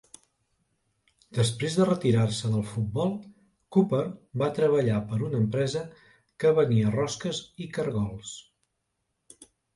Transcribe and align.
Després 1.39 1.75
de 1.79 1.85
retirar-se 1.89 2.49
del 2.53 2.63
futbol, 2.69 3.11
Cooper 3.77 4.01
va 4.43 4.49
treballar 4.61 4.97
per 5.13 5.21
a 5.21 5.25
una 5.29 5.43
empresa 5.43 5.85
que 6.45 6.57
venia 6.63 6.97
rosques 6.99 7.43
i 7.67 7.71
cargols. 7.79 8.35